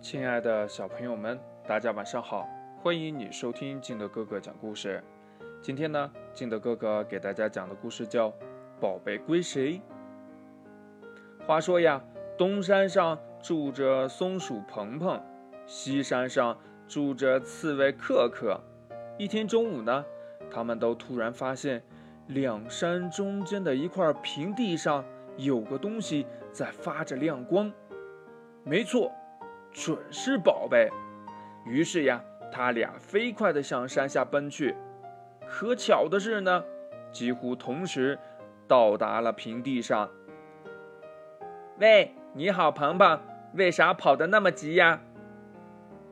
[0.00, 2.48] 亲爱的小朋友们，大家晚上好！
[2.80, 5.02] 欢迎你收听静德哥哥讲故事。
[5.60, 8.30] 今天呢，静德哥哥给大家讲的故事叫
[8.80, 9.80] 《宝贝归谁》。
[11.46, 12.00] 话说呀，
[12.38, 15.20] 东山上住着松鼠鹏鹏，
[15.66, 16.56] 西山上
[16.86, 18.58] 住着刺猬克克。
[19.18, 20.04] 一天中午呢，
[20.48, 21.82] 他们都突然发现，
[22.28, 25.04] 两山中间的一块平地上
[25.36, 27.70] 有个东西在发着亮光。
[28.62, 29.10] 没错。
[29.78, 30.90] 准是宝贝，
[31.64, 34.74] 于是呀，他俩飞快地向山下奔去。
[35.46, 36.64] 可巧的是呢，
[37.12, 38.18] 几乎同时
[38.66, 40.10] 到达了平地上。
[41.78, 43.20] 喂，你好，鹏鹏，
[43.54, 45.00] 为啥跑得那么急呀？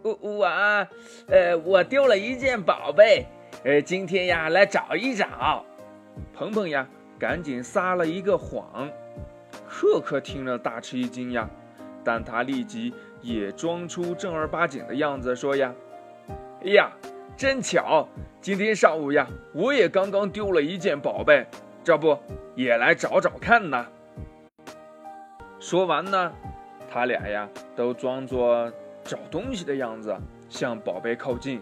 [0.03, 0.87] 我我啊，
[1.27, 3.27] 呃，我丢了一件宝贝，
[3.65, 5.65] 呃，今天呀来找一找。
[6.33, 6.87] 鹏鹏呀，
[7.19, 8.89] 赶紧撒了一个谎。
[9.67, 11.51] 克克听了大吃一惊呀，
[12.05, 12.95] 但他立即。
[13.27, 15.75] 也装出正儿八经的样子说呀
[16.63, 16.93] ：“哎呀，
[17.37, 18.07] 真巧，
[18.41, 21.45] 今天上午呀，我也刚刚丢了一件宝贝，
[21.83, 22.17] 这不
[22.55, 23.85] 也来找找看呢？”
[25.59, 26.33] 说完呢，
[26.89, 30.17] 他俩呀都装作找东西的样子
[30.49, 31.61] 向宝贝靠近，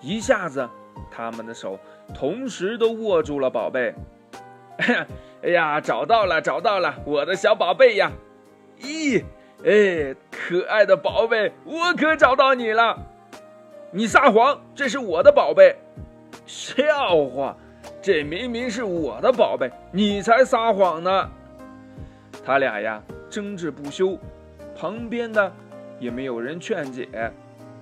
[0.00, 0.66] 一下子，
[1.10, 1.78] 他们的手
[2.14, 3.94] 同时都握住了宝贝。
[5.42, 8.10] 哎呀，找到了，找到了，我的小宝贝呀！
[8.80, 9.22] 咦，
[9.62, 10.16] 哎。
[10.46, 12.98] 可爱的宝贝，我可找到你了！
[13.90, 15.74] 你撒谎，这是我的宝贝。
[16.44, 16.84] 笑
[17.30, 17.56] 话，
[18.02, 21.30] 这明明是我的宝贝，你才撒谎呢！
[22.44, 24.18] 他俩呀争执不休，
[24.76, 25.50] 旁边的
[25.98, 27.08] 也没有人劝解，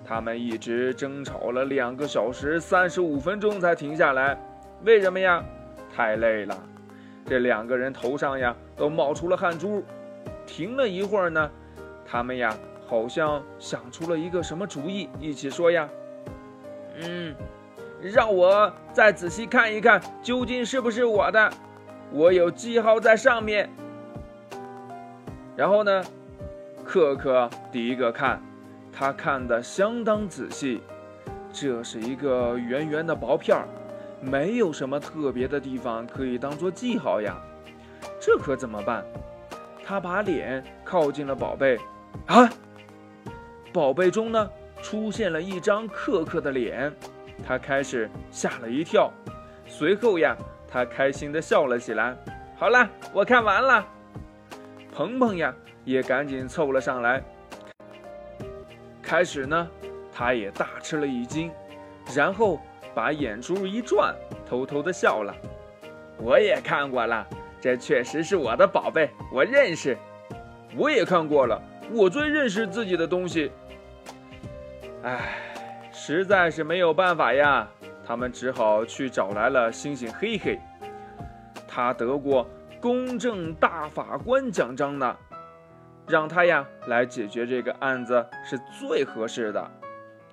[0.05, 4.39] 他们一直争吵了两个小时三十五分钟才停下来。
[4.85, 5.45] 为什么呀？
[5.93, 6.57] 太累了，
[7.27, 9.83] 这两个人头上呀都冒出了汗珠。
[10.47, 11.51] 停了一会儿呢。
[12.07, 12.55] 他们呀，
[12.87, 15.89] 好像想出了一个什么主意，一起说呀
[17.01, 17.35] ：“嗯，
[18.01, 21.53] 让我再仔细看一看，究竟是不是我的？
[22.13, 23.71] 我有记号在上面。”
[25.57, 26.05] 然后呢，
[26.85, 28.43] 可可第一个看，
[28.93, 30.83] 他看的相当仔细。
[31.53, 33.69] 这是一个圆圆的薄片儿，
[34.23, 37.37] 没有什么特别的地方可以当做记号呀。
[38.19, 39.05] 这可怎么办？
[39.85, 41.79] 他把脸靠近了宝贝。
[42.27, 42.49] 啊！
[43.73, 44.51] 宝贝中呢
[44.83, 46.93] 出现了一张克克的脸，
[47.47, 49.11] 他开始吓了一跳，
[49.67, 50.37] 随后呀，
[50.69, 52.15] 他开心的笑了起来。
[52.57, 53.87] 好了，我看完了。
[54.95, 55.55] 鹏鹏呀
[55.85, 57.23] 也赶紧凑了上来，
[59.03, 59.69] 开始呢，
[60.13, 61.51] 他也大吃了一惊，
[62.15, 62.61] 然后
[62.95, 64.15] 把眼珠一转，
[64.47, 65.35] 偷偷的笑了。
[66.19, 67.27] 我也看过了，
[67.63, 69.97] 这确实是我的宝贝，我认识。
[70.77, 71.63] 我也看过了。
[71.93, 73.53] 我最认识自己的东西，
[75.03, 75.39] 唉，
[75.93, 77.69] 实在是没有办法呀。
[78.05, 80.59] 他们只好去找来了猩猩黑黑，
[81.69, 82.49] 他得过
[82.81, 85.17] 公正大法官奖章呢，
[86.09, 89.71] 让他呀来解决这个案子是最合适的。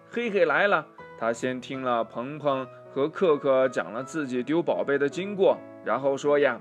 [0.09, 0.83] 黑黑来了，
[1.19, 6.59] 他先听了鹏鹏和克克讲了自己丢宝贝的经过，然后说呀：“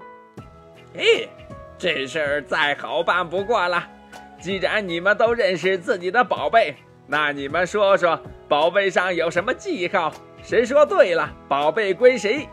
[0.95, 1.29] 嘿，
[1.79, 3.89] 这事儿再好办不过了。”
[4.41, 6.77] 既然你们都认识自己的宝贝，
[7.09, 10.13] 那你们说说，宝贝上有什么记号？
[10.43, 12.49] 谁说对了，宝贝归谁？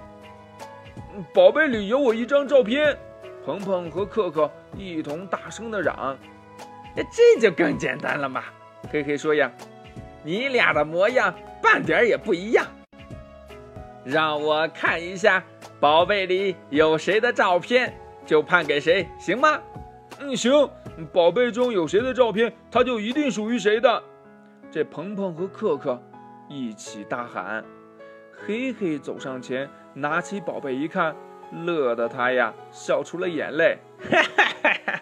[1.31, 2.97] 宝贝里有我一张照片。
[3.45, 6.18] 鹏鹏和克克一同大声的嚷
[7.13, 8.44] ：“这就更简单了嘛！”
[8.91, 9.51] 嘿嘿说呀
[10.25, 11.31] ：“你俩的模样
[11.62, 12.66] 半点也不一样，
[14.03, 15.44] 让我看一下
[15.79, 17.95] 宝贝里有谁的照片，
[18.25, 19.62] 就判给谁，行吗？”
[20.19, 20.52] 嗯，行。
[21.12, 24.02] 宝贝中有谁的照片，他就一定属于谁的。
[24.72, 26.02] 这鹏鹏和克克
[26.47, 27.66] 一起大喊。
[28.31, 31.16] 黑黑走上前，拿起宝贝一看，
[31.52, 33.78] 乐得他呀笑出了眼泪。
[34.09, 35.02] 哈哈哈哈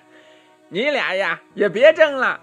[0.70, 2.42] 你俩呀也别争了，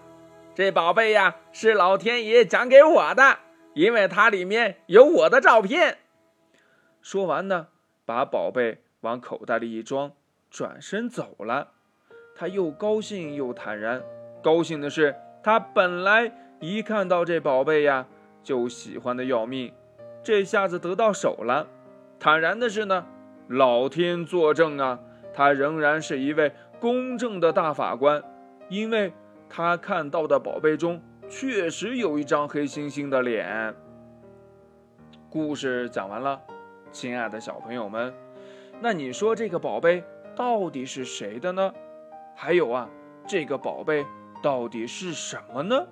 [0.55, 3.38] 这宝贝呀是老天爷奖给我的，
[3.75, 5.99] 因为它里面有我的照片。
[7.03, 7.67] 说完呢，
[8.06, 10.12] 把宝贝往口袋里一装，
[10.50, 11.69] 转身走了。
[12.35, 14.02] 他又高兴又坦然。
[14.43, 18.06] 高兴的是，他本来一看到这宝贝呀，
[18.43, 19.73] 就喜欢的要命，
[20.23, 21.67] 这下子得到手了。
[22.19, 23.06] 坦然的是呢，
[23.49, 24.99] 老天作证啊，
[25.35, 28.23] 他仍然是一位公正的大法官，
[28.69, 29.12] 因为
[29.49, 33.75] 他看到的宝贝中确实有一张黑猩猩的脸。
[35.29, 36.41] 故事讲完了，
[36.91, 38.12] 亲爱的小朋友们，
[38.81, 40.02] 那你说这个宝贝
[40.40, 41.70] 到底是谁的呢？
[42.34, 42.88] 还有啊，
[43.26, 44.06] 这个宝贝
[44.42, 45.87] 到底是什么呢？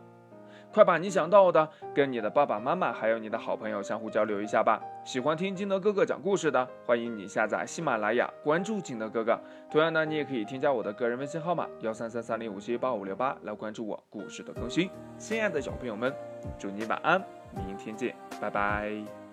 [0.73, 4.81] 快把你想到的跟你的爸爸妈妈还有你的好朋友相互交流一下吧。
[5.05, 9.39] 喜欢听金德哥哥讲故事的，欢迎你下载喜马拉雅，关注金德哥哥。
[9.71, 14.89] 同样呢，你也可以添加我的个人微信号码幺三三三零五七八五六八来关注我故事的更新。
[15.19, 16.11] 亲爱的小朋友们，
[16.59, 17.23] 祝你晚安，
[17.55, 19.28] 明天见，拜拜。